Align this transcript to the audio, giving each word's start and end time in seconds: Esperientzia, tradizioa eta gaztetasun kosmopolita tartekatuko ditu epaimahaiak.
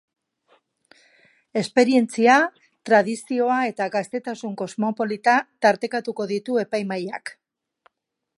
Esperientzia, 1.61 2.37
tradizioa 2.91 3.59
eta 3.73 3.89
gaztetasun 3.97 4.57
kosmopolita 4.63 5.37
tartekatuko 5.67 6.31
ditu 6.37 6.61
epaimahaiak. 6.65 7.37